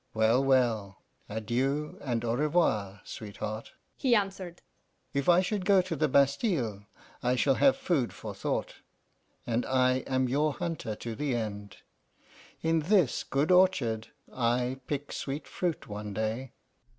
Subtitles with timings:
[0.15, 4.63] 'Well, well, adieu and au revoir, sweetheart,' he answered.
[5.13, 6.87] 'If I should go to the Bastile,
[7.21, 8.77] I shall have food for thought;
[9.45, 11.77] and I am your hunter to the end.
[12.63, 16.53] In this good orchard I pick sweet fruit one day.